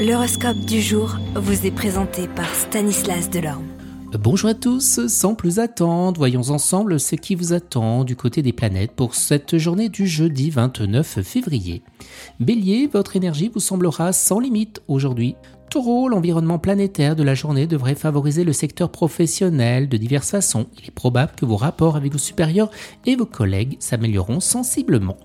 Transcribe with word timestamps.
L'horoscope 0.00 0.60
du 0.60 0.80
jour 0.80 1.18
vous 1.34 1.66
est 1.66 1.70
présenté 1.70 2.26
par 2.26 2.48
Stanislas 2.54 3.28
Delorme. 3.28 3.66
Bonjour 4.18 4.48
à 4.48 4.54
tous, 4.54 5.06
sans 5.08 5.34
plus 5.34 5.58
attendre, 5.58 6.16
voyons 6.16 6.48
ensemble 6.48 6.98
ce 6.98 7.16
qui 7.16 7.34
vous 7.34 7.52
attend 7.52 8.04
du 8.04 8.16
côté 8.16 8.40
des 8.40 8.54
planètes 8.54 8.92
pour 8.92 9.14
cette 9.14 9.58
journée 9.58 9.90
du 9.90 10.06
jeudi 10.06 10.48
29 10.48 11.20
février. 11.20 11.82
Bélier, 12.40 12.88
votre 12.90 13.14
énergie 13.14 13.50
vous 13.52 13.60
semblera 13.60 14.14
sans 14.14 14.40
limite 14.40 14.80
aujourd'hui. 14.88 15.36
Taureau, 15.68 16.08
l'environnement 16.08 16.58
planétaire 16.58 17.14
de 17.14 17.22
la 17.22 17.34
journée 17.34 17.66
devrait 17.66 17.94
favoriser 17.94 18.44
le 18.44 18.54
secteur 18.54 18.90
professionnel 18.90 19.86
de 19.90 19.98
diverses 19.98 20.30
façons. 20.30 20.64
Il 20.78 20.88
est 20.88 20.94
probable 20.94 21.32
que 21.36 21.44
vos 21.44 21.56
rapports 21.56 21.96
avec 21.96 22.12
vos 22.12 22.18
supérieurs 22.18 22.70
et 23.04 23.16
vos 23.16 23.26
collègues 23.26 23.76
s'amélioreront 23.80 24.40
sensiblement. 24.40 25.18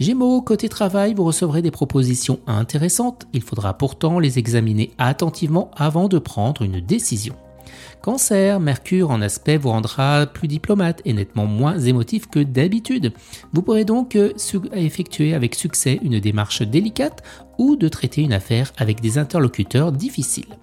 Gémeaux, 0.00 0.42
côté 0.42 0.68
travail, 0.68 1.14
vous 1.14 1.24
recevrez 1.24 1.62
des 1.62 1.70
propositions 1.70 2.40
intéressantes. 2.46 3.26
Il 3.32 3.42
faudra 3.42 3.74
pourtant 3.74 4.18
les 4.18 4.38
examiner 4.38 4.90
attentivement 4.98 5.70
avant 5.76 6.08
de 6.08 6.18
prendre 6.18 6.62
une 6.62 6.80
décision. 6.80 7.34
Cancer, 8.00 8.60
Mercure 8.60 9.10
en 9.10 9.20
aspect 9.20 9.56
vous 9.56 9.70
rendra 9.70 10.26
plus 10.26 10.48
diplomate 10.48 11.02
et 11.04 11.12
nettement 11.12 11.46
moins 11.46 11.78
émotif 11.78 12.28
que 12.28 12.40
d'habitude. 12.40 13.12
Vous 13.52 13.62
pourrez 13.62 13.84
donc 13.84 14.16
euh, 14.16 14.32
effectuer 14.72 15.34
avec 15.34 15.54
succès 15.54 15.98
une 16.02 16.20
démarche 16.20 16.62
délicate 16.62 17.22
ou 17.58 17.76
de 17.76 17.88
traiter 17.88 18.22
une 18.22 18.32
affaire 18.32 18.72
avec 18.78 19.00
des 19.00 19.18
interlocuteurs 19.18 19.92
difficiles. 19.92 20.56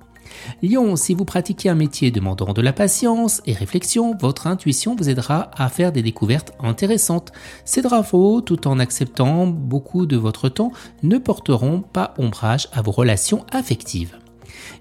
Lion, 0.62 0.96
si 0.96 1.14
vous 1.14 1.26
pratiquez 1.26 1.70
un 1.70 1.76
métier 1.76 2.12
demandant 2.12 2.54
de 2.54 2.62
la 2.62 2.74
patience 2.74 3.42
et 3.46 3.54
réflexion, 3.54 4.16
votre 4.20 4.48
intuition 4.48 4.96
vous 4.96 5.10
aidera 5.10 5.52
à 5.56 5.70
faire 5.70 5.92
des 5.92 6.02
découvertes 6.02 6.54
intéressantes. 6.60 7.32
Ces 7.66 7.82
travaux, 7.82 8.42
tout 8.42 8.68
en 8.68 8.80
acceptant 8.80 9.48
beaucoup 9.48 10.06
de 10.06 10.18
votre 10.18 10.50
temps, 10.50 10.72
ne 11.04 11.18
porteront 11.18 11.82
pas 11.82 12.14
ombrage 12.18 12.68
à 12.74 12.82
vos 12.82 12.92
relations 12.92 13.46
affectives. 13.52 14.16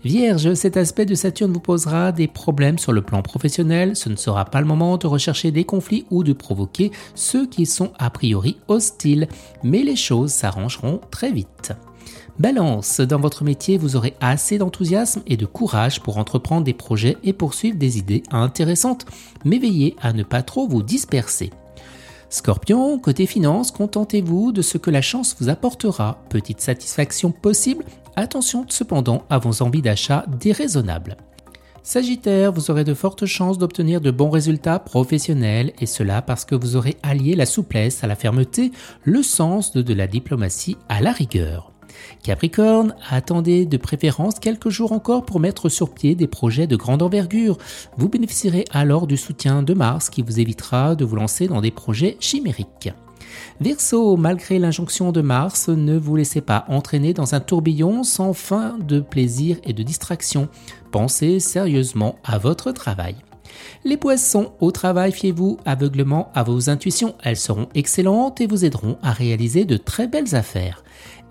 Vierge, 0.04 0.54
cet 0.54 0.76
aspect 0.76 1.06
de 1.06 1.14
Saturne 1.14 1.52
vous 1.52 1.60
posera 1.60 2.12
des 2.12 2.28
problèmes 2.28 2.78
sur 2.78 2.92
le 2.92 3.02
plan 3.02 3.22
professionnel. 3.22 3.96
Ce 3.96 4.08
ne 4.08 4.16
sera 4.16 4.44
pas 4.44 4.60
le 4.60 4.66
moment 4.66 4.96
de 4.96 5.06
rechercher 5.06 5.50
des 5.50 5.64
conflits 5.64 6.06
ou 6.10 6.24
de 6.24 6.32
provoquer 6.32 6.92
ceux 7.14 7.46
qui 7.46 7.66
sont 7.66 7.92
a 7.98 8.10
priori 8.10 8.58
hostiles, 8.68 9.28
mais 9.62 9.82
les 9.82 9.96
choses 9.96 10.30
s'arrangeront 10.30 11.00
très 11.10 11.32
vite. 11.32 11.72
Balance, 12.38 13.00
dans 13.00 13.20
votre 13.20 13.44
métier, 13.44 13.78
vous 13.78 13.96
aurez 13.96 14.14
assez 14.20 14.58
d'enthousiasme 14.58 15.22
et 15.26 15.36
de 15.36 15.46
courage 15.46 16.00
pour 16.00 16.18
entreprendre 16.18 16.64
des 16.64 16.74
projets 16.74 17.16
et 17.22 17.32
poursuivre 17.32 17.78
des 17.78 17.98
idées 17.98 18.22
intéressantes, 18.30 19.06
mais 19.44 19.58
veillez 19.58 19.96
à 20.02 20.12
ne 20.12 20.22
pas 20.22 20.42
trop 20.42 20.66
vous 20.66 20.82
disperser. 20.82 21.50
Scorpion, 22.30 22.98
côté 22.98 23.26
finance, 23.26 23.70
contentez-vous 23.70 24.50
de 24.50 24.62
ce 24.62 24.78
que 24.78 24.90
la 24.90 25.02
chance 25.02 25.36
vous 25.38 25.48
apportera. 25.48 26.18
Petite 26.28 26.60
satisfaction 26.60 27.30
possible, 27.30 27.84
attention 28.16 28.66
cependant 28.68 29.22
à 29.30 29.38
vos 29.38 29.62
envies 29.62 29.82
d'achat 29.82 30.24
déraisonnables. 30.40 31.16
Sagittaire, 31.84 32.50
vous 32.50 32.70
aurez 32.70 32.82
de 32.82 32.94
fortes 32.94 33.26
chances 33.26 33.58
d'obtenir 33.58 34.00
de 34.00 34.10
bons 34.10 34.30
résultats 34.30 34.78
professionnels, 34.78 35.74
et 35.80 35.86
cela 35.86 36.22
parce 36.22 36.46
que 36.46 36.54
vous 36.54 36.76
aurez 36.76 36.96
allié 37.02 37.36
la 37.36 37.44
souplesse 37.44 38.02
à 38.02 38.06
la 38.06 38.16
fermeté, 38.16 38.72
le 39.04 39.22
sens 39.22 39.72
de 39.72 39.94
la 39.94 40.06
diplomatie 40.06 40.78
à 40.88 41.02
la 41.02 41.12
rigueur. 41.12 41.73
Capricorne, 42.22 42.94
attendez 43.08 43.66
de 43.66 43.76
préférence 43.76 44.38
quelques 44.38 44.70
jours 44.70 44.92
encore 44.92 45.24
pour 45.24 45.40
mettre 45.40 45.68
sur 45.68 45.92
pied 45.92 46.14
des 46.14 46.26
projets 46.26 46.66
de 46.66 46.76
grande 46.76 47.02
envergure. 47.02 47.58
Vous 47.96 48.08
bénéficierez 48.08 48.64
alors 48.70 49.06
du 49.06 49.16
soutien 49.16 49.62
de 49.62 49.74
Mars 49.74 50.10
qui 50.10 50.22
vous 50.22 50.40
évitera 50.40 50.94
de 50.94 51.04
vous 51.04 51.16
lancer 51.16 51.48
dans 51.48 51.60
des 51.60 51.70
projets 51.70 52.16
chimériques. 52.20 52.90
Verseau, 53.60 54.16
malgré 54.16 54.58
l'injonction 54.58 55.12
de 55.12 55.20
Mars, 55.20 55.68
ne 55.68 55.96
vous 55.96 56.16
laissez 56.16 56.40
pas 56.40 56.64
entraîner 56.68 57.12
dans 57.12 57.34
un 57.34 57.40
tourbillon 57.40 58.02
sans 58.02 58.32
fin 58.32 58.78
de 58.78 59.00
plaisir 59.00 59.58
et 59.64 59.72
de 59.72 59.82
distraction. 59.82 60.48
Pensez 60.90 61.40
sérieusement 61.40 62.16
à 62.24 62.38
votre 62.38 62.72
travail. 62.72 63.16
Les 63.84 63.96
poissons, 63.96 64.52
au 64.60 64.70
travail, 64.70 65.12
fiez-vous 65.12 65.58
aveuglement 65.64 66.30
à 66.34 66.42
vos 66.42 66.70
intuitions. 66.70 67.14
Elles 67.22 67.36
seront 67.36 67.68
excellentes 67.74 68.40
et 68.40 68.46
vous 68.46 68.64
aideront 68.64 68.98
à 69.02 69.12
réaliser 69.12 69.64
de 69.64 69.76
très 69.76 70.08
belles 70.08 70.34
affaires. 70.34 70.82